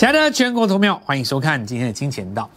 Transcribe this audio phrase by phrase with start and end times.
[0.00, 2.48] 亲爱的全国投票，欢迎收看今天的金钱道。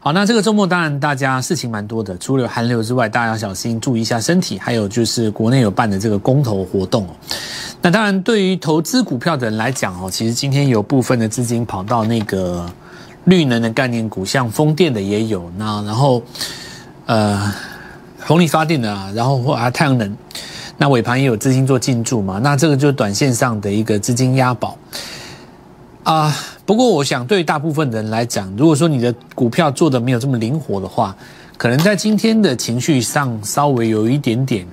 [0.00, 4.58] 好，那这个周末当然大家事情蛮多的，除了寒流之外，大家要小心注意一下身体。
[4.58, 7.10] 还有就是国内有办的这个公投活动哦。
[7.80, 12.68] 那当然，对于投资股票的人来讲哦，其实今天有部分的资金跑到那个
[13.26, 16.20] 绿能的概念股，像风电的也有，那然后
[17.06, 17.54] 呃
[18.18, 20.16] 风力发电的啊，然后或啊太阳能，
[20.76, 24.76] 那尾盘也有资金做进驻嘛，那这个就是短线上的一个资金押宝
[26.02, 26.36] 啊。
[26.68, 31.16] 不过，我想对大部分人来讲，如果说你的股票做的没有这么灵活的话，
[31.56, 34.66] 可能在今天的情绪上稍微有一点点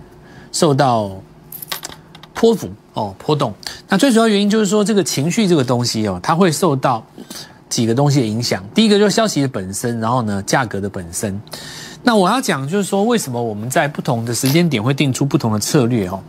[0.52, 1.09] 受到
[2.34, 3.54] 波幅哦波动。
[3.88, 7.02] 那最主要原因就是说，这个情绪这个东西哦，它会受到
[7.70, 8.62] 几个东西的影响。
[8.73, 11.41] 第一个就是消息的本身，然后呢，价格的本身。
[12.04, 16.21] 那我要讲就是说，为什么我们在不同的时间点会定出不同的策略哦？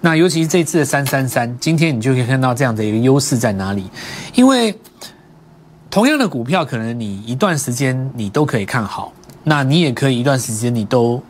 [0.00, 3.88] 那尤其是这次的三三三，今天你就可以看到这样的一个优势在哪里，
[4.34, 4.76] 因为。
[5.92, 9.12] 同样的股票，可能你一段时间你都可以看好，
[9.44, 11.22] 那你也可以一段时间你都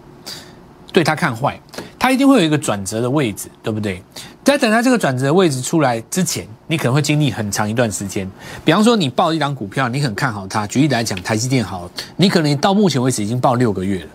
[0.93, 1.61] 对它看坏，
[1.99, 4.01] 它一定会有一个转折的位置，对不对？
[4.45, 8.31] 在等它这个转折的位置出来之前，你可能会经历很长一段时间。
[8.65, 14.11] 比方说，你报一张股票，你很看好它，举例来讲，台积电好，你可能到目前为止已经报六个月了，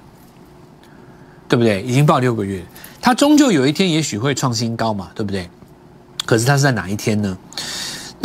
[1.50, 1.82] 对不对？
[1.82, 2.64] 已经报六个月，
[3.02, 5.50] 它终究有一天也许会创新高嘛，对不对？
[6.26, 7.38] 可是它是在哪一天呢？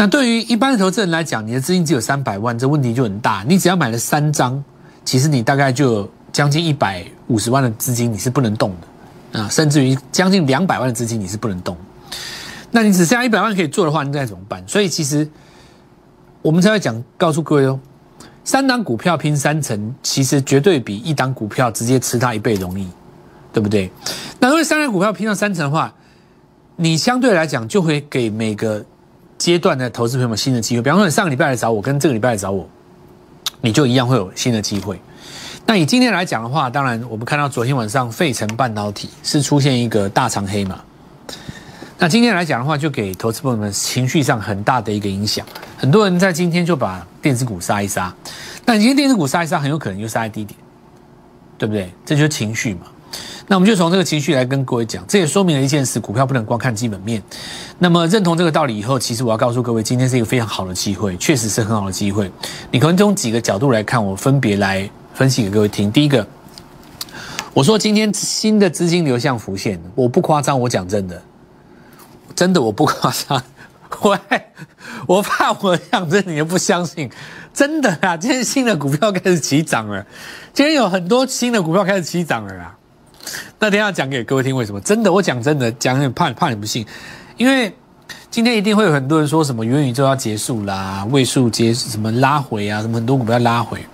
[0.03, 3.45] 那对于一般的投资人来讲，你的资金只有三百万，这问题就很大。
[3.47, 4.61] 你只要买了三张，
[5.05, 11.77] 其实你大概就有将近一百五十万的资金你是不能动的啊，甚至于将近两百万的资金你是不能动。
[12.73, 14.61] 那你只剩下一百万可以做的话，你该怎么办？
[14.67, 15.31] 所以其实
[16.41, 17.79] 我们才会讲，告诉各位哦，
[18.43, 22.89] 三档股票拼三成，其实绝对比一档股票直接吃它一倍容易，
[23.53, 23.89] 对不对？
[24.41, 25.95] 那如果三档股票拼到三成的话，
[26.75, 28.85] 你相对来讲就会给每个。
[29.43, 32.65] 阶段的投资朋友们新的机会，比方说你上个礼拜来找我，跟这个礼拜来找我，
[33.61, 35.01] 你就一样会有新的机会。
[35.67, 40.81] 那以今天来讲的话，当然我们看到昨天晚上费城半导体是出现一个大长黑嘛，
[41.99, 45.45] 那今天来讲的话，就给投资朋友们情绪上很大的一个影响。
[45.77, 48.15] 很多人在今天就把电子股杀一杀，
[48.65, 50.57] 那今天电子股杀一杀，很有可能就杀在低点，
[51.59, 51.93] 对不对？
[52.07, 52.83] 这就是情绪嘛。
[53.49, 57.21] 那我们就从这个情绪来跟各位讲，这也说明了一件事：股票不能光看基本面。
[57.83, 62.31] 那么认同这个道理以后，其实我要告诉各位，今天是一个非常好的机会，确实是很好的机会。
[62.71, 65.91] 你可能从几个角度来看，我分别来分析给各位听。
[65.91, 66.25] 第一个，
[67.53, 71.21] 我说今天新的资金流向浮现，我不夸张，我讲真的，
[72.37, 73.43] 真的我不夸张。
[74.03, 74.17] 喂，
[75.09, 77.11] 我怕我讲真你又不相信，
[77.53, 78.17] 真的啊！
[78.17, 80.07] 今天新的股票开始起涨了，
[80.55, 82.79] 今天有很多新的股票开始起涨了啊！
[83.59, 84.81] 那等下讲给各位听，为什么？
[84.81, 86.87] 真的，我讲真的，讲怕怕你不信，
[87.43, 87.75] 因为
[88.31, 93.85] 今天一定会有很多人说什么元宇宙要结束啦，位数结什么拉回啊，什么很多股票拉回。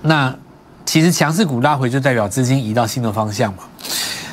[0.00, 0.32] 那
[0.84, 3.64] 其实强势股拉回就代表资金移到新的方向嘛。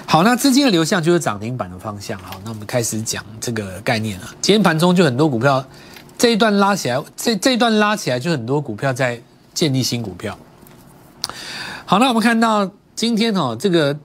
[0.06, 2.20] 好，那资金的流向就是涨停板的方向。
[2.20, 4.28] 好，那我们开始讲这个概念了。
[4.40, 5.66] 今天盘中就很多股票
[6.20, 9.20] 这一段拉起来，这这一段拉起来就很多股票在
[9.56, 10.38] 建立新股票。
[11.84, 12.70] 好，那我们看到。
[12.96, 13.98] 今天哦，这个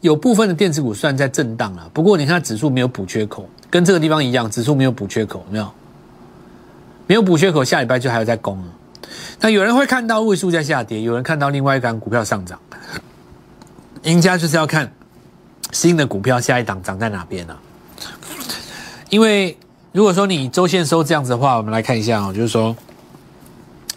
[0.00, 5.70] 有部分的电子股算在震荡了，不过你看指数没有补缺口，跟这个地方一样，指数没有补缺口，没有，
[7.06, 8.68] 没有补缺口，下礼拜就还有在攻啊。
[9.40, 12.58] 那有人会看到位数在下跌，有人看到另外一档股票上涨，
[14.04, 14.90] 赢家就是要看
[15.72, 17.60] 新的股票下一档涨在哪边啊。
[19.10, 19.58] 因为
[19.92, 22.74] 如果说你周线收这样子的话，我们来看一下哦，就是说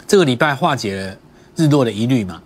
[0.06, 1.16] 这个礼拜化解了
[1.56, 2.42] 日落的疑虑嘛，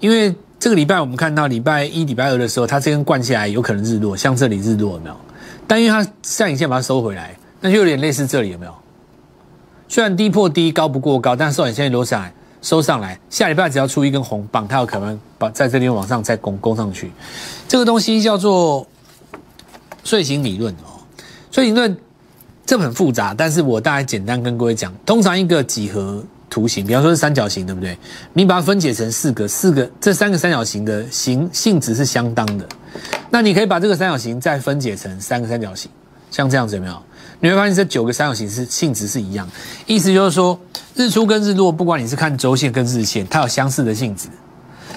[0.00, 0.34] 因为。
[0.66, 5.16] 这个礼拜我们看到礼拜一、礼拜二的时候，它这根灌下来有可能日落，像这里日落有没有？
[5.64, 8.74] 但因为它下影线把它收回来，那就有点类似这里有没有？
[9.86, 17.12] 虽然低破低，高不过高，但收影线留下来，收上来，下礼拜只要出一根红棒，它有可能把在这边往上再攻攻上去。
[17.68, 18.84] 这个东西叫做
[20.02, 20.98] 睡醒理论哦，
[21.52, 21.96] 睡醒论
[22.66, 26.24] 这很复杂，但是我大概简单跟各位讲，通常一个几何。
[26.48, 27.96] 图形，比方说是三角形，对不对？
[28.32, 32.66] 你把它分解成四个，四个这三个三角形的形性质是相当的。
[33.30, 35.90] 那你可以把这个三角形再分解成三个三角形，
[36.30, 37.02] 像这样子有没有？
[37.40, 39.46] 你会发现这九个三角形是性质是一样。
[39.86, 40.58] 意思就是说，
[40.94, 44.28] 日出跟日落，不管你是看周线跟日线，它有相似的性质。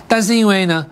[0.07, 0.85] 但是因为呢，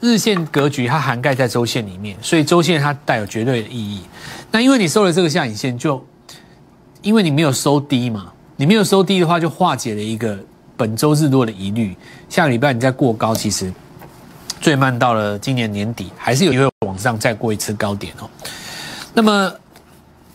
[0.00, 4.02] 日线格局它涵盖在周线里面，所以周线它带有绝对的意义。
[4.50, 6.02] 那因为你收了这个下影线，就
[7.02, 8.32] 因为你没有收低嘛。
[8.60, 10.36] 你没有收低的话，就化解了一个
[10.76, 11.96] 本周日落的疑虑。
[12.28, 13.72] 下个礼拜你再过高，其实
[14.60, 18.28] 最慢到了今年年底，还是有机会往上再过一次高点哦。
[19.14, 19.54] 那么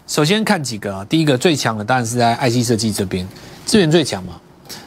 [0.07, 3.27] 首先看几个啊，第一个最强的当然是在 IC 设计这边，
[3.65, 4.39] 资源最强嘛。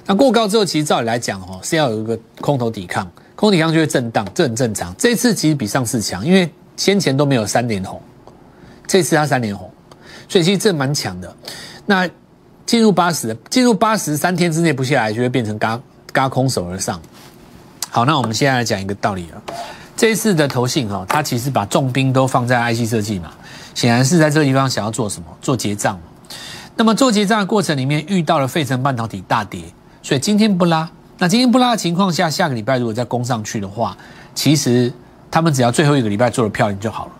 [0.06, 3.04] 那过高之后，其实照理来讲哦，是要有一个空头抵抗，
[3.34, 4.94] 空头抵抗就会震荡，这很正常。
[4.96, 8.00] 这次其实比上次强，因为先前都没有三连红，
[8.86, 9.70] 这次它三连红，
[10.26, 11.36] 所以其实这蛮强的。
[11.84, 12.08] 那
[12.66, 15.80] 进入八十，进入八十三天之内不下来，就会变成嘎
[16.12, 17.00] 嘎空手而上。
[17.88, 19.40] 好，那我们现在来讲一个道理啊。
[19.96, 23.30] 这一次的投信哈，它其实把重兵都放在 IC 设计嘛，
[23.74, 25.26] 显然是在这个地方想要做什么？
[25.40, 25.98] 做结账。
[26.76, 29.62] 那么做结账的过程里面遇到了费城半导体大跌，
[30.02, 30.86] 所以今天不拉。
[31.18, 33.96] 那今天不拉的情况下，下个礼拜如果再攻上去的话，
[34.34, 34.92] 其实
[35.30, 37.12] 他们只要最后一个礼拜做的漂亮就好了。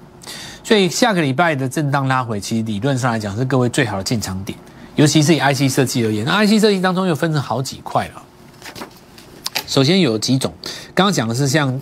[0.63, 4.59] 所以下个礼拜的震荡拉回，其实理论上来讲是各位最好的进场点，
[4.97, 6.25] 尤其是以 IC 设计而言。
[6.27, 8.23] 那 IC 设计当中又分成好几块了。
[9.67, 10.53] 首先有几种，
[10.95, 11.81] 刚刚讲的是像。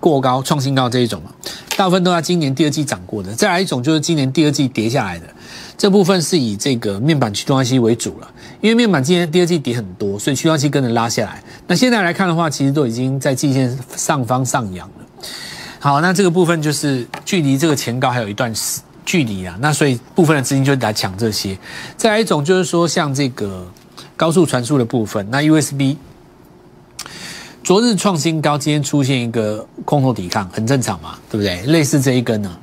[0.00, 1.30] 过高创新高这一种嘛，
[1.76, 3.32] 大部分都在今年第二季涨过的。
[3.32, 5.26] 再来一种就是今年第二季跌下来的，
[5.78, 8.28] 这部分是以这个面板驱动 IC 为主了。
[8.60, 11.40] 因为面板今年第二季跌很多，所以驱动 IC 跟着拉下来。
[11.68, 15.06] 那现在来看的话，其实都已经在季线上方上扬了。
[15.78, 19.56] 好，那这个部分就是距离这个前高还有一段时距离啊。
[19.60, 21.56] 那所以部分的资金就来抢这些。
[21.96, 23.66] 再来一种就是说像这个
[24.14, 25.96] 高速传输的部分，那 USB。
[27.64, 31.62] 昨日创新高，今天出现一个空头抵抗，很正常嘛，对不对？
[31.62, 32.56] 类似这一根呢，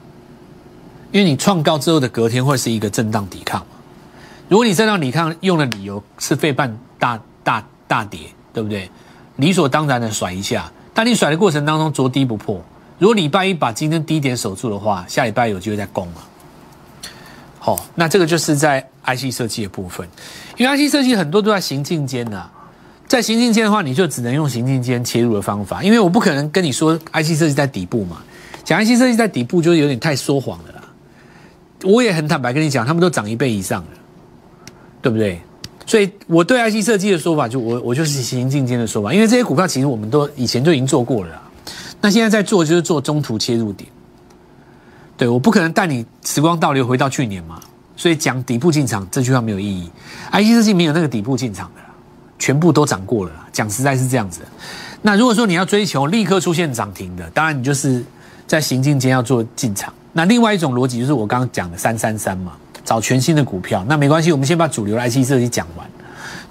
[1.11, 3.67] 因为你创高之后的隔天会是一个震荡抵抗嘛。
[4.47, 8.21] 如果你震荡抵抗用的理由是费半大大大跌，
[8.53, 8.89] 对不对？
[9.35, 12.63] 理所当然的甩一下，但你甩的过程当中着低不破。
[12.97, 16.21] 如果礼拜一把今天低点守住的话，下礼拜有机会再攻嘛。
[17.65, 20.05] 好，那这个就是在 IC 设计的部分，
[20.57, 22.45] 因为 IC 设计很多都在行进间呐。
[23.07, 28.17] 在行进间的话，你就只能用行进间切入的方法，因为我不可能跟你说 IC 设计在底部嘛。
[28.65, 30.83] 讲 IC 设计在底部，就有点太说谎了啦。
[31.85, 33.89] 我也很坦白跟你讲，他们都涨一倍以上了，
[35.01, 35.41] 对不对？
[35.85, 41.41] 所以我对 IC 设计的说法，就我我就是行进间的说法，因为这些股票其实我们都以前就已经做过了啦。
[42.01, 43.89] 那现在在做就是做中途切入点。
[45.23, 47.57] 对，我不可能带你时光倒流回到去年嘛，
[47.95, 49.89] 所以讲底部进场这句话没有意义。
[50.33, 51.81] IC 设计没有那个底部进场的。
[52.37, 54.41] 全部都涨过了，讲实在是这样子。
[55.01, 58.03] 那如果说你要追求立刻出现涨停的，当然你就是
[58.45, 59.93] 在行进间要做进场。
[60.11, 62.51] 那另外一种逻辑就是我刚刚讲的三三三嘛，
[62.83, 63.85] 找全新的股票。
[63.87, 65.87] 那没关系，我们先把主流的 IC 设计讲完，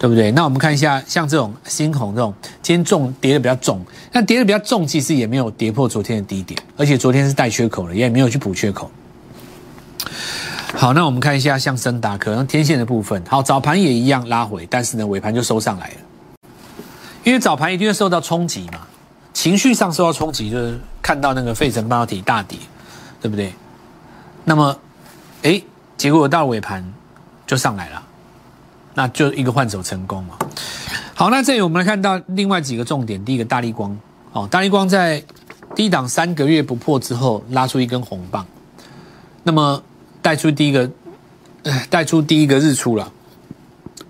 [0.03, 0.33] 对不对？
[0.33, 8.91] 那我们看一下，像这种新红这种，今天重跌的比较重，那跌的比较重，其实也没有跌破昨天的低点，而且昨天是带缺口了，也没有去补缺口。
[10.75, 13.23] 好，那我们看一下像森达可能天线的部分。
[13.29, 16.41] 好，早盘也一样拉回，但是呢尾盘就收上来了。
[17.23, 18.81] 因为早盘一定会受到冲击嘛，
[19.33, 22.59] 情绪上受到冲击，就是看到那个费城半导体大跌，
[23.21, 23.55] 对不对？
[24.43, 24.77] 那么，
[25.45, 25.63] 哎，
[25.97, 26.85] 结果到尾盘
[27.47, 28.03] 就上来了，
[28.95, 30.37] 那就一个换手成功嘛。
[31.15, 33.25] 好，那这里我们来看到另外几个重点。
[33.25, 33.99] 第一个大力光，
[34.33, 35.23] 哦，大力光在
[35.75, 38.47] 低档三个月不破之后拉出一根红棒，
[39.43, 39.83] 那么。
[40.23, 40.89] 带出第一个，
[41.91, 43.13] 带出第一个日出了，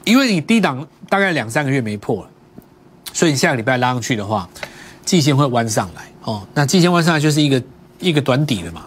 [0.04, 2.28] 因为你低档大概两三个月没破了，
[3.14, 4.46] 所以你下个礼拜拉上去的话，
[5.06, 6.46] 季线会弯上来哦。
[6.52, 7.62] 那季线弯上来就是一个
[7.98, 8.82] 一个短底了嘛。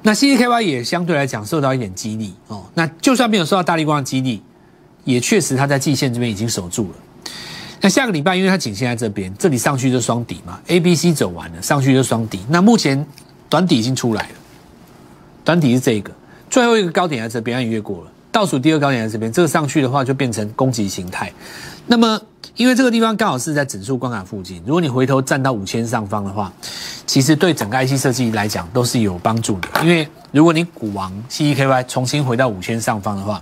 [0.00, 2.64] 那 C C K Y 也相对来讲受到一点激励哦。
[2.72, 4.42] 那就算没有受到大力光的激励，
[5.06, 6.96] 也确实它在季线这边已经守住了。
[7.80, 12.40] 那下个礼拜因为它颈线在这边，这里上去就双底嘛，A B C 走完了，上去就双底。
[12.48, 13.06] 那目前
[13.48, 14.34] 短底已经出来了。
[15.44, 16.12] 短底是这个，
[16.50, 18.10] 最后一个高点在这边，已经越过了。
[18.32, 21.32] 倒数第二高点在这边，这个上去的话就变成攻击形态。
[21.86, 22.20] 那么，
[22.56, 26.52] 因为这个地方刚好是在整数关卡附近，如果你回头站到五千上方的话，
[27.06, 29.68] 其实对整个 IC 设计来讲都是有帮助的。
[29.82, 33.40] 因为如果你股王 CEKY 重新回到五千上方的话，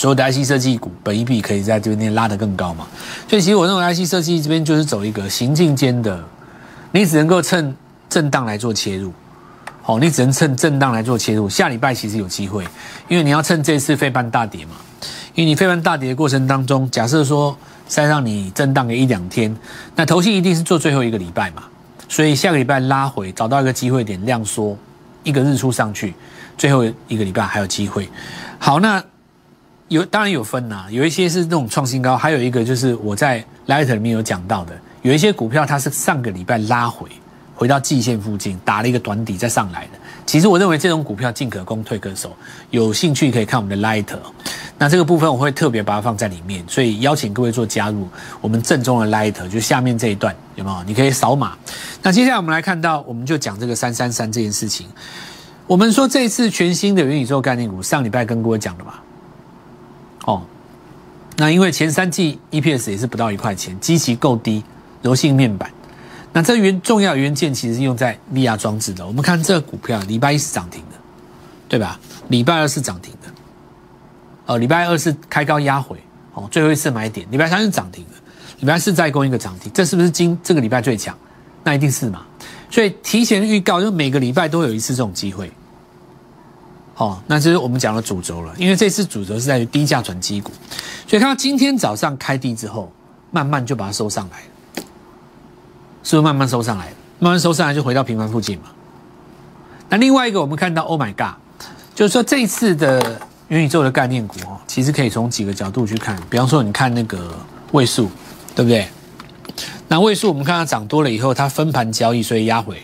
[0.00, 2.86] 所有的 IC 设计股本一比可以在这边拉得更高嘛。
[3.28, 6.18] 所以，其实我认为 IC 设计这边就是走一个行进间的，
[6.90, 7.76] 你只能够趁
[8.08, 9.12] 震荡来做切入。
[9.84, 11.50] 哦，你只能趁震荡来做切入。
[11.50, 12.66] 下礼拜其实有机会，
[13.08, 14.72] 因为你要趁这次费半大跌嘛。
[15.34, 17.54] 因为你费半大跌的过程当中，假设说
[17.86, 19.54] 再让你震荡个一两天，
[19.96, 21.64] 那头信一定是做最后一个礼拜嘛。
[22.08, 24.74] 所以下个礼拜拉回，找到一个机会点量缩，
[25.24, 26.14] 一个日出上去，
[26.56, 28.08] 最后一个礼拜还有机会。
[28.58, 29.02] 好，那
[29.90, 37.08] 有当然有分呐，有一些是那种创新高，还有一个就是我在 Light 里面有讲到的，有一些股票它是上个礼拜拉回。
[37.56, 39.90] 回到季线附近打了一个短底再上来的，
[40.24, 42.34] 其实我认为这种股票进可攻退可守，
[42.70, 44.06] 有兴趣可以看我们的 Light，
[44.78, 48.08] 那这个部分我会特别把它放在里面，所以邀请各位做加入
[48.40, 50.82] 我们正宗的 Light，就下面这一段有没有？
[50.84, 51.52] 你可以扫码。
[52.02, 54.86] 那接下来我们来看到，我们就讲这个三三三这件事情，
[55.66, 58.94] 我们说这次全新的元宇宙概念股，上礼拜跟各位讲的嘛，
[60.26, 60.42] 哦，
[61.36, 64.62] 那因为前三季 EPS 也是不到一块钱，基期够低，
[65.02, 65.70] 柔性面板，
[66.32, 69.06] 那这原重要元件其实是用在 VR 装置的。
[69.06, 70.96] 我们看这个股票，礼拜一是涨停的，
[71.68, 71.98] 对吧？
[72.28, 73.28] 礼拜二是涨停的，
[74.46, 75.96] 哦，礼拜二是开高压回，
[76.34, 78.10] 哦，最后一次买点，礼拜三是涨停的，
[78.60, 81.16] 礼拜四再攻一个涨停，这是不是今这个礼拜最强？
[81.64, 82.24] 那一定是嘛。
[82.70, 85.50] 所以提前预告，就每个礼拜都有一次这种机会。
[87.00, 90.52] 哦，那这是我们讲的主轴了，因为这次主轴是在于低价转机股，
[91.08, 92.92] 所以看到今天早上开低之后，
[93.30, 94.82] 慢慢就把它收上来，
[96.04, 96.92] 是不是慢慢收上来？
[97.18, 98.64] 慢慢收上来就回到平盘附近嘛。
[99.88, 101.40] 那另外一个，我们看到 Oh my God，
[101.94, 107.34] 就是说这次的元宇宙的概念股哦，其实可以从几个角度去看，比方说你看那个
[107.72, 108.10] 位数，
[108.54, 108.86] 对不对？
[109.88, 112.76] 那位数我们看到涨多了以后，它分盘交易，所以压回。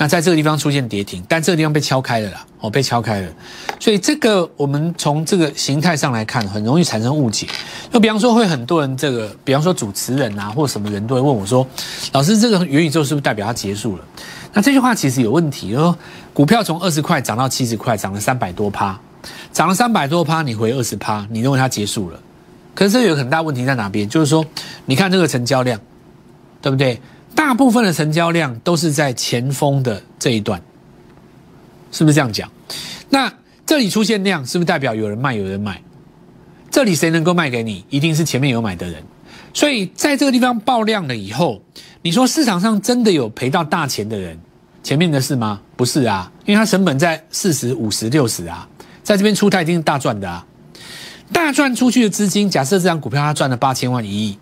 [0.00, 3.28] 那在这个地方出现跌停，但这个地方被敲开了啦，哦，被敲开了。
[3.78, 7.46] 所以这个我们从这个形态上来看，很容易产生误解。
[7.92, 11.66] 就比方说，会很多人这个，比方说主持人啊，或什么人都会问我说
[12.12, 14.04] ：“老师，这个元宇宙是不是代表它结束了？”
[14.54, 15.74] 那这句话其实有问题。
[15.74, 15.94] 说
[16.32, 18.98] 股票从二十块涨到七十块，涨了三百多趴，
[19.52, 22.18] 涨了三百多趴，你回二十趴，你认为它结束了？
[22.74, 24.08] 可是这有很大问题在哪边？
[24.08, 24.42] 就是说，
[24.86, 25.78] 你看这个成交量。
[26.62, 27.00] 对不对？
[27.40, 30.60] 大部分的成交量都是在前锋的这一段，
[31.90, 32.50] 是不是这样讲？
[33.08, 33.32] 那
[33.64, 35.82] 这里出现量，是不是代表有人卖，有人买？
[36.70, 37.82] 这里谁能够卖给你？
[37.88, 39.02] 一定是前面有买的人。
[39.54, 41.62] 所以在这个地方爆量了以后，
[42.02, 44.38] 你说市场上真的有赔到大钱的人？
[44.82, 45.62] 前面的是吗？
[45.76, 48.68] 不是啊，因为它成本在四十五十六十啊，
[49.02, 50.46] 在这边出它一定是大赚的啊。
[51.32, 54.38] 大赚出去的资金，假设这张股票它赚了八千万一亿。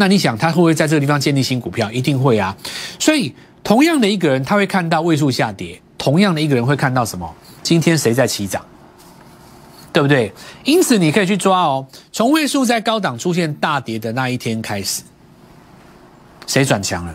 [0.00, 1.90] 那你想他会不会在这个地方建立新股票？
[1.90, 2.56] 一定会啊！
[3.00, 7.34] 所以同样的一个人，他会看到位数下跌；同样的一个人会看到什么？
[7.64, 8.64] 今天谁在起涨？
[9.92, 10.32] 对不对？
[10.62, 11.84] 因此你可以去抓哦。
[12.12, 15.02] 从位数在高档出现大跌的那一天开始，
[16.46, 17.12] 谁转强了？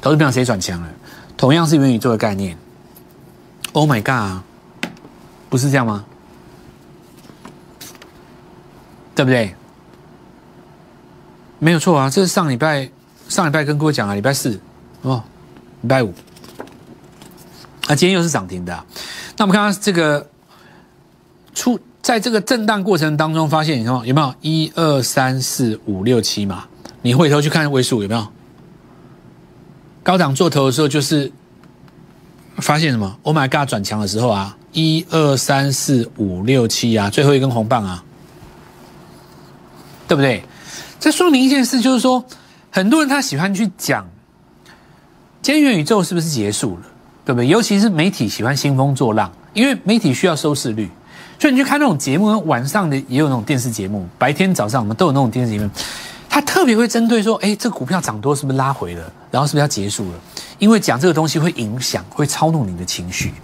[0.00, 0.88] 投资票谁转强了？
[1.36, 2.56] 同样是元宇宙的概念。
[3.72, 4.42] Oh my god！
[5.50, 6.06] 不是这样吗？
[9.14, 9.54] 对不对？
[11.64, 12.90] 没有错啊，这是上礼拜
[13.26, 14.60] 上礼拜跟各位讲啊，礼拜四
[15.00, 15.24] 哦，
[15.80, 16.12] 礼拜五，
[17.86, 18.84] 啊，今天又是涨停的。
[19.38, 20.28] 那我们看看这个
[21.54, 26.66] 出在这个震荡过程当中，发现你看有没有一二三四五六七嘛？
[27.00, 28.26] 你回头去看位数有没有？
[30.02, 31.32] 高档做头的时候就是
[32.58, 38.04] 发现什么？Oh my god，转强的时候啊，一二三四五六七啊，最后一根红棒啊，
[40.06, 40.44] 对不对？
[41.04, 42.24] 这说明一件事，就是说，
[42.70, 44.08] 很多人他喜欢去讲，
[45.42, 46.82] 今天元宇宙是不是结束了，
[47.26, 47.46] 对不对？
[47.46, 50.88] 尤其是媒体喜欢兴风作浪，因为媒体需要收视率，
[51.38, 55.68] 所以你去看那种节目，晚上的也有那种电视节目，白天早上我们都有那种电视节目，
[56.26, 60.18] 他特别会针对说，哎，这股票涨多是不是拉回了，然后是不是要结束了？
[60.58, 63.34] 因为讲这个东西会影响，会操弄你的情绪。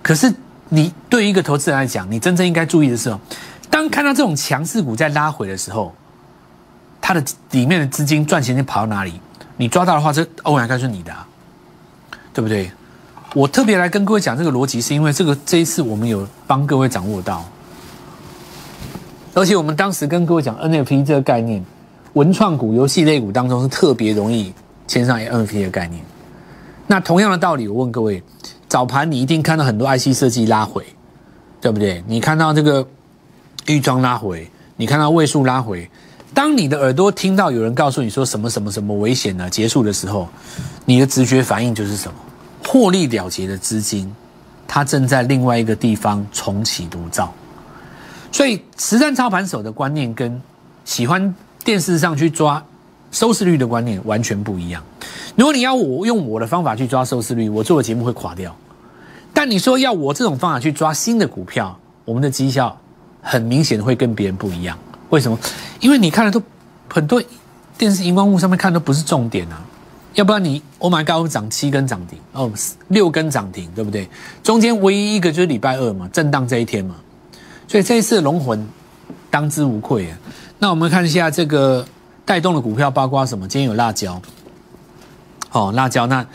[0.00, 0.32] 可是
[0.68, 3.12] 你对于一个投资人来讲，你真正应该注意的是，
[3.68, 5.92] 当看到这种强势股在拉回的时候。
[7.08, 9.14] 它的里面的资金赚钱就跑到哪里？
[9.56, 11.10] 你抓到的话，这欧阳该是你的，
[12.34, 12.70] 对不对？
[13.32, 17.42] 我特别来跟各位讲这个逻辑，是因为这个这一次我们有帮各位掌握到，
[19.32, 21.64] 而且我们当时跟各位讲 NFT 这个概念，
[22.12, 24.52] 文创股、游戏类股当中是特别容易
[24.86, 26.04] 签上 NFT 的概念。
[26.88, 28.22] 那同样的道理，我问各位，
[28.68, 30.84] 早盘你一定看到很多 IC 设计拉回，
[31.58, 32.04] 对不对？
[32.06, 32.86] 你看到这个
[33.64, 35.90] 预装拉回，你看到位数拉回。
[36.34, 39.48] 当你的耳朵听到有人告诉你说什么什么什么危险呢？
[39.50, 40.28] 结束的时候，
[40.84, 42.14] 你的直觉反应就是什么？
[42.66, 44.14] 获利了结的资金，
[44.66, 47.32] 它正在另外一个地方重启炉灶。
[48.30, 50.40] 所以实战操盘手的观念跟
[50.84, 52.62] 喜欢电视上去抓
[53.10, 54.82] 收视率的观念完全不一样。
[55.34, 58.54] 如果你要我用我的方法去抓收视率，我做的节目会垮掉。
[59.32, 62.78] 但你说要我这种方法去抓新的股票，我们的绩效
[63.22, 64.78] 很明显会跟别人不一样。
[65.10, 65.38] 为什么？
[65.80, 66.42] 因为你看的都
[66.92, 67.22] 很多
[67.76, 69.62] 电视荧光幕上面看都不是重点啊，
[70.14, 72.50] 要不然你 Oh my God，涨七根涨停哦，
[72.88, 74.08] 六根涨停，对不对？
[74.42, 76.96] 中间唯一一个就是礼拜二嘛，震荡这一天嘛，
[77.66, 78.66] 所以这一次龙魂
[79.30, 80.18] 当之无愧啊。
[80.58, 81.86] 那我们看一下这个
[82.24, 83.46] 带动的股票，包括什么？
[83.46, 84.20] 今天有辣椒，
[85.52, 86.06] 哦，辣椒。
[86.06, 86.26] 那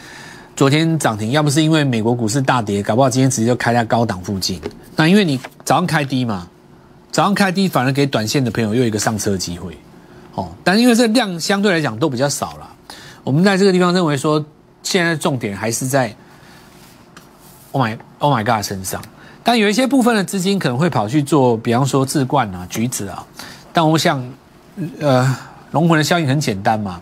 [0.55, 4.61] 昨天涨停，要不是因为美国股市大跌，搞不好今天直接就开在高档附近。
[4.95, 6.47] 那因为你早上开低嘛。
[7.13, 9.77] 早上开低，反而给短线的朋友又一个上车机会，
[10.33, 12.67] 哦，但因为这量相对来讲都比较少了，
[13.23, 14.43] 我们在这个地方认为说，
[14.81, 16.11] 现在重点还是在
[17.71, 18.99] ，Oh my Oh my God 身上，
[19.43, 23.23] 但有一些部分的资金可能会跑去做，比方说置冠啊、橘子啊。
[23.71, 24.27] 但我想，
[24.99, 25.37] 呃，
[25.69, 26.99] 龙魂的效应很简单嘛。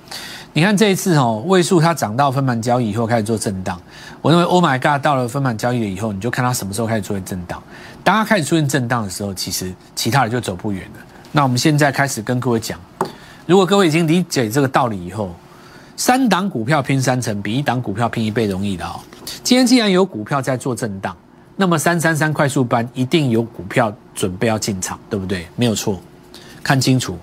[0.53, 3.79] 你看这一次哦，位数它涨到分盘交易以后开始做震荡。
[4.21, 7.63] 我认为 Oh my God 到了分盘交易了以后，你就看它什么时候开始做震荡。
[8.03, 10.99] 当它开始出现震荡的时候，其实其他人就走不远了。
[11.31, 12.79] 那我们现在开始跟各位讲，
[13.45, 15.33] 如果各位已经理解这个道理以后，
[15.95, 18.99] 三档股票拼三成，比一档股票拼一倍容易的哦。
[19.43, 21.15] 今天既然有股票在做震荡，
[21.55, 25.47] 那么三三三快速班一定有股票准备要进场，对不对？
[25.55, 26.01] 没有错，
[26.63, 27.17] 看清楚，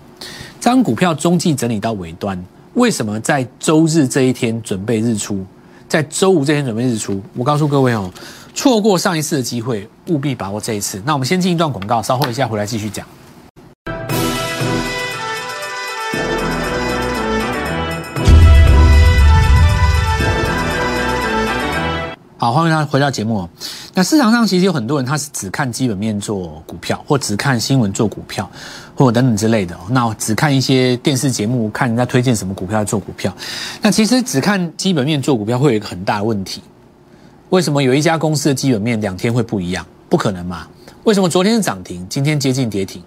[0.60, 2.42] 这张股票中继整理到尾端。
[2.74, 5.44] 为什么在周日这一天准备日出，
[5.88, 7.18] 在周五这天准备日出？
[7.34, 8.12] 我告诉各位哦，
[8.54, 11.02] 错过上一次的机会，务必把握这一次。
[11.06, 13.06] 那我们先进一段广告，稍后一下回来继续讲。
[22.36, 23.48] 好，欢迎大家回到节目。
[23.94, 28.48] 那市场上其实有很多人，他是只看基本面做股票，或只看新闻做股票，
[28.98, 29.78] 或等等之类的。
[29.90, 33.32] 那我只看一些电视节目，看人家推荐什么股票做股票。
[33.80, 36.60] 那其实只看基本面做股票会有一个很大的问题。
[37.50, 39.86] 为什么有一家公司的基本面两天会不一样？
[40.08, 40.66] 不可能嘛？
[41.04, 43.00] 为什么昨天是涨停，今天接近跌停？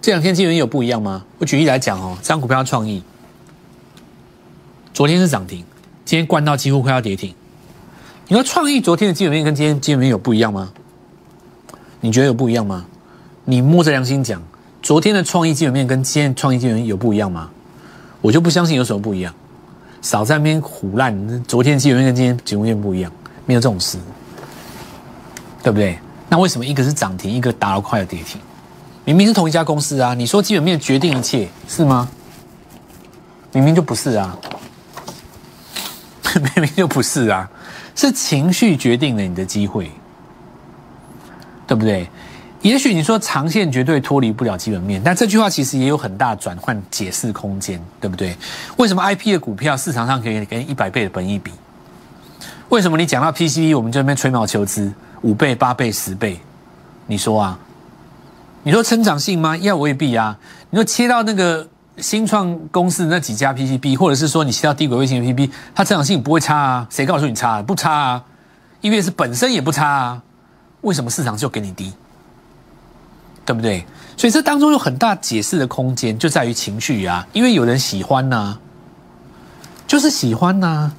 [0.00, 1.22] 这两天基本面有不一样吗？
[1.38, 3.02] 我举例来讲哦，这张股票创意，
[4.94, 5.62] 昨天是涨停，
[6.06, 7.34] 今天灌到几乎快要跌停。
[8.28, 10.72] 你说创意昨天的基本面跟今天基本面有不一样吗？
[12.00, 12.86] 你觉得有不一样吗？
[13.44, 14.42] 你摸着良心讲，
[14.82, 17.48] 昨天的创意基本面跟今天创意基本面有不一样吗？
[18.20, 19.32] 我就不相信有什么不一样。
[20.00, 23.10] 少在那边胡乱，昨天基本面跟今天基本面不一样，
[23.46, 23.96] 没有这种事，
[25.62, 25.96] 对不对？
[26.28, 28.40] 那为什么一个是涨停，一个打了快要跌停？
[29.04, 30.14] 明明是同一家公司啊！
[30.14, 32.08] 你说基本面决定一切是吗？
[33.52, 34.36] 明明就不是啊！
[36.34, 37.48] 明明就不是啊！
[37.94, 39.90] 是情绪决定了你的机会，
[41.68, 42.08] 对不对？
[42.62, 48.36] 也许你说长线绝对脱离不了基本面，但这句话其实也有很大转换解释空间，对不对？
[48.76, 51.52] 为什么 I P 的股票市场上可以跟一百倍的本益比？
[52.68, 56.40] 为什么你讲到 P C B，我们就那边吹毛求疵，五倍、八倍、十倍？
[57.06, 57.58] 你说啊？
[58.62, 59.56] 你说成长性吗？
[59.56, 60.38] 要未必啊。
[60.70, 61.68] 你说切到那个。
[61.98, 66.86] 新创公司那几家 PCB，或者是说你切到低轨卫星的 PCB，它成长性不会差啊？
[66.88, 67.60] 谁告诉你差？
[67.60, 68.24] 不差啊，
[68.80, 70.22] 因为是本身也不差啊。
[70.80, 71.92] 为什么市场就给你低？
[73.52, 73.84] 对不对？
[74.16, 77.26] 所以这当中有很大解释的空间，就在于情绪啊。
[77.32, 78.58] 因为有人喜欢呐，
[79.86, 80.90] 就是喜欢呐，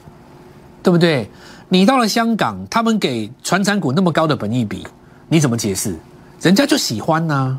[0.82, 1.30] 对不对？
[1.70, 4.86] 你到了香港，他们给传产股那么高的本益比，
[5.28, 5.96] 你怎么解释？
[6.42, 7.58] 人家就喜欢呐。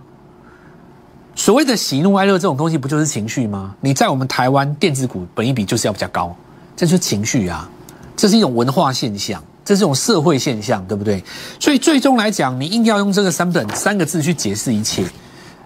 [1.34, 3.74] 所谓的喜怒哀乐这种东西，不就是情绪吗？
[3.80, 6.36] 你在我们台湾电子股本益比就是要比较高，
[6.76, 7.68] 这就是情绪啊，
[8.16, 11.22] 这是一种文化现象，这是种社会现象，对不对？
[11.58, 15.04] 所以最终来讲，你硬要用这个三本三个字去解释一切，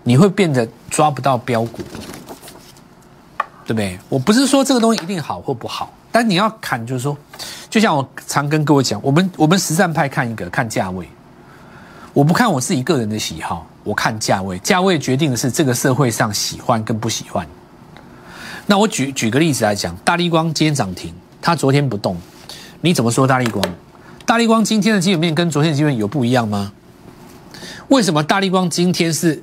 [0.05, 1.83] 你会变得抓不到标股，
[3.67, 3.99] 对不对？
[4.09, 7.17] 我不是说这个东西一定好或不好，但你要看，就是说，
[7.69, 11.09] 就像我常跟各位讲，我们我们实战派看一个看价位。
[12.15, 17.47] 我不看我自己个人的喜好，我看价位，价位决定的是这个社会上喜欢跟不喜欢。
[18.67, 22.17] 那我举举个例子来讲，大力光今天涨停，它昨天不动，
[22.81, 23.65] 你怎么说大力光？
[24.29, 26.71] 大力光今天的基本面跟昨天的基本面有不一样吗？
[27.89, 29.43] 为什么大力光今天是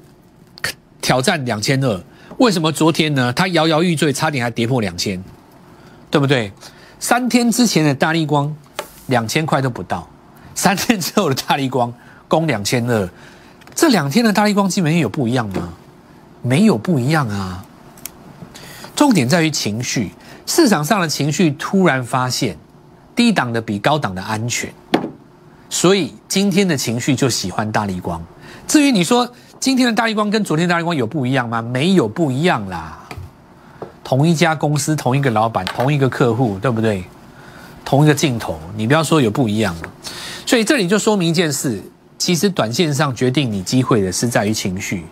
[1.02, 2.04] 挑战两千二？
[2.38, 3.34] 为什么昨天呢？
[3.34, 5.24] 它摇摇欲坠，差点还跌破两千，
[6.12, 6.52] 对不对？
[7.00, 8.56] 三天之前的大力光
[9.08, 10.08] 两千块都不到，
[10.54, 11.92] 三天之后的大力光。
[12.28, 13.10] 攻两千二，
[13.74, 15.74] 这两天的大力光基本面有不一样吗？
[16.44, 17.66] 没有不一样啊。
[18.96, 20.12] 重点在于情绪，
[20.46, 22.56] 市场上的情绪突然发现
[23.16, 24.74] 低档的比高档的安全，
[25.70, 28.22] 所以今天的情绪就喜欢大力光。
[28.68, 31.62] 至于你说今天的大力光跟昨天大力光有不一样吗？
[31.62, 33.00] 没有不一样啦。
[34.04, 37.04] 同一家公司，同一个老板，同一个客户，对不对？
[37.84, 39.76] 同一个镜头，你不要说有不一样。
[40.46, 41.82] 所以这里就说明一件事。
[42.18, 45.04] 其实短线上决定你机会的是在于情绪，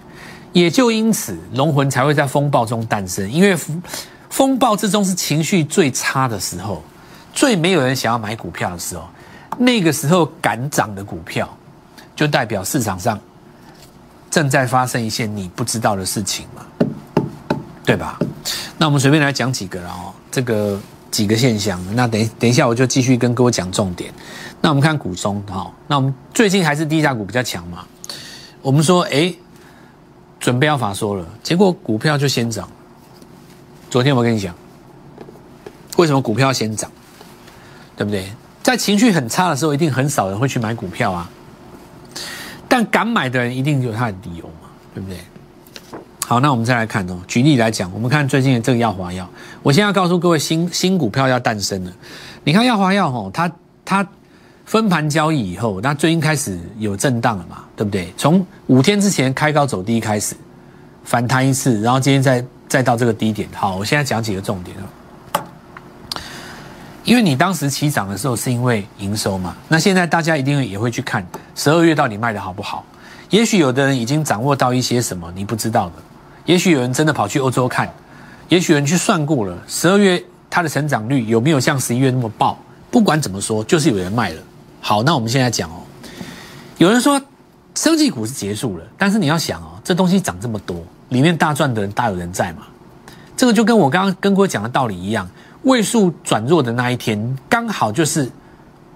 [0.54, 3.30] 也就因此龙魂才会在风暴中诞生。
[3.30, 3.58] 因为
[4.30, 6.82] 风暴之中是情绪最差的时候，
[7.34, 9.10] 最没有人想要买股票的时候，
[9.58, 11.50] 那个时候敢涨的股票，
[12.16, 13.20] 就代表市场上
[14.30, 16.88] 正在发生一些你不知道的事情嘛，
[17.84, 18.20] 对吧？
[18.78, 21.80] 那我们随便来讲几个了哦，这个几个现象。
[21.96, 24.14] 那等等一下我就继续跟各位讲重点。
[24.62, 27.86] 那我们看股中，好，那我们最近还是低价股比较强嘛？
[28.62, 29.34] 我们说，哎，
[30.40, 32.70] 准备要法说了，结果股票就先涨。
[33.90, 34.56] 昨天我跟你讲，
[35.98, 36.90] 为什么股票先涨？
[37.96, 38.26] 对不对？
[38.62, 41.30] 在情绪很差的时候，一定很少人会去买股票啊。
[42.68, 45.18] 但敢买的人一定有他的理由嘛，对不对？
[46.26, 47.20] 好，那我们再来看哦。
[47.28, 49.30] 举例来讲，我们看最近的这个药华药，
[49.62, 51.92] 我现在要告诉各位，新新股票要诞生了。
[52.46, 53.52] 你看药华药哦，它
[53.84, 54.08] 它
[54.66, 58.12] 分盘交易以后，那最近开始有震荡了嘛，对不对？
[58.18, 60.34] 从五天之前开高走低开始
[61.04, 63.48] 反弹一次，然后今天再再到这个低点。
[63.54, 64.76] 好，我现在讲几个重点
[67.14, 71.24] 因为你当时起涨的时候是因为营收嘛，那现在大家一定也会去看
[71.54, 72.84] 十二月到底卖的好不好。
[73.30, 75.94] 也许有的人已经掌握到一些什么你不知道的。
[76.46, 77.88] 也许有人真的跑去欧洲看，
[78.50, 82.58] 也许有人去算过了，十二月它的成长率有没有像十一月那么爆？
[82.90, 84.42] 不管怎么说，就是有人卖了。
[84.82, 85.84] 好，那我们现在讲哦，
[86.80, 87.22] 有人说
[87.76, 92.64] 生技股是结束了，但是你要想哦，这东西涨这么多，里面大赚的人大有人在嘛？
[93.38, 95.30] 这个就跟我刚刚跟各位讲的道理一样，
[95.64, 98.30] 位数转弱的那一天，刚好就是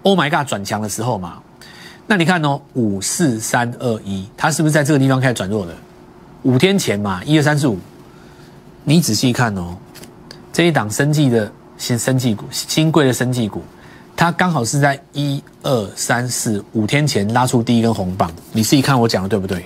[0.03, 1.39] Oh my God 转强的时候嘛。
[2.05, 5.73] 那你看哦，五四三二一，它是不是在这个地方开始转弱的？
[6.43, 7.77] 五天前嘛，一二三四五，
[8.85, 9.75] 你仔细看哦，
[10.53, 13.61] 这一档生技的新生技股，新贵的生技股，
[14.15, 18.31] 它刚好是在一二三四五天前拉出第一根红棒。
[18.53, 19.65] 你自己看我讲的对不对？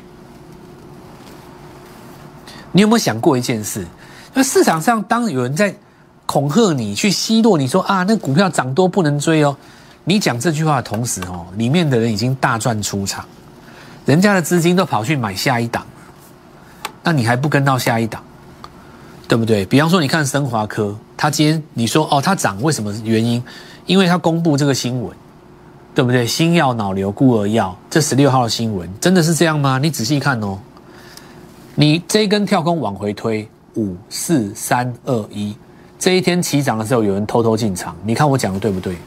[2.72, 3.86] 你有没有想过一件事？
[4.34, 5.76] 那市场上当有人在
[6.32, 9.54] 恐吓你，去奚落你说啊，那股票涨多不能追哦。
[10.06, 13.26] 你讲这句话的同时哦，里面的人已经大赚出场，
[14.06, 15.86] 人家的资金都跑去买下一档。
[17.04, 18.24] 那你还不跟到下一档，
[19.28, 19.65] 对不对？
[19.65, 23.44] 比方说，你看升华科，它今天你说哦，它涨为什么原因？
[23.86, 25.13] 因为它公布这个新闻，
[25.94, 26.26] 对不对？
[26.26, 29.78] 新药脑瘤孤儿药，这十六号的新闻真的是这样吗？
[29.80, 30.58] 你仔细看哦，
[31.76, 35.54] 你这一根跳空往回推，五四三二一，
[36.02, 38.98] 这一天起涨的时候，有人偷偷进场，你看我讲的对不对？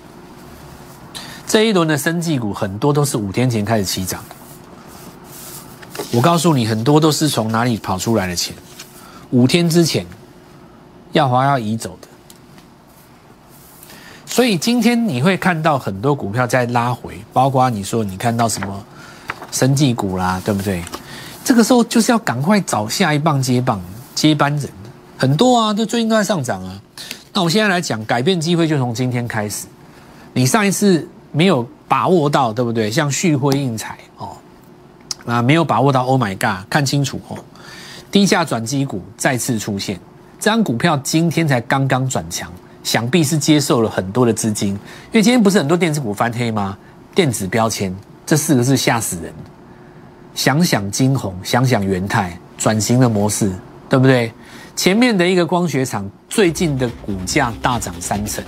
[1.45, 4.23] 这一轮的生技股很多都是五天前开始起涨。
[6.13, 8.55] 我告诉你，很多都是从哪里跑出来的钱？
[9.31, 10.07] 五天之前，
[11.11, 12.07] 耀华要移走的。
[14.25, 18.85] 所以今天你会看到很多股票在拉回，包括你说你看到什么
[19.51, 20.81] 生技股啦，对不对？
[21.43, 23.83] 这个时候就是要赶快找下一棒接棒
[24.15, 24.71] 接班人，
[25.17, 26.81] 很多啊，都最近都在上涨啊。
[27.33, 29.67] 那我现在来讲，改变机会就从今天开始。
[30.33, 32.91] 你上一次没有把握到，对不对？
[32.91, 34.37] 像旭辉印彩哦。
[35.27, 36.69] 啊，没有把握到，Oh my God！
[36.69, 37.39] 看清楚哦，
[38.11, 39.99] 低价转机股再次出现，
[40.39, 44.79] 这张股票今天才刚刚转强，想必是接受了很多的资金，因
[45.13, 46.77] 为今天不是很多电子股翻黑吗？
[47.15, 47.95] 电子标签
[48.27, 49.33] 这四个字吓死人，
[50.35, 53.51] 想想金红，想想元泰转型的模式，
[53.89, 54.31] 对不对？
[54.77, 58.43] 前面的一个光学厂最近的股价大涨三成，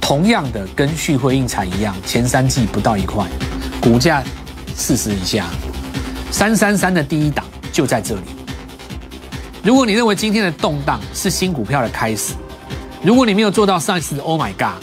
[0.00, 3.26] 同样的跟旭辉印彩一样，前三季不到一块，
[3.80, 4.24] 股价
[4.74, 5.46] 四十以下。
[6.30, 8.22] 三三三的第一档就在这里。
[9.62, 12.32] 如果你认为今天的动荡是新股票的开始，
[13.02, 14.82] 如果你没有做到上一次的 Oh my God，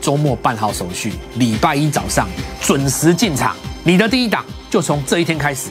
[0.00, 2.28] 周末办好手续，礼拜一早上
[2.60, 5.70] 准时进场，你的第一档就从这一天开始。